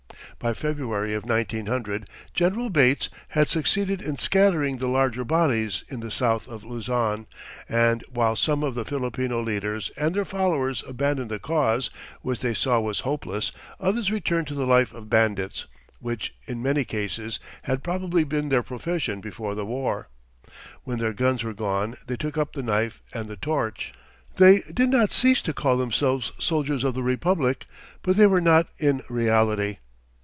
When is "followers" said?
10.25-10.83